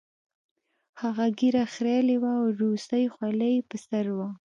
هغه 1.01 1.25
ږیره 1.39 1.63
خریلې 1.73 2.15
وه 2.21 2.33
او 2.39 2.45
روسۍ 2.61 3.03
خولۍ 3.13 3.51
یې 3.57 3.67
په 3.69 3.77
سر 3.87 4.05
وه 4.17 4.29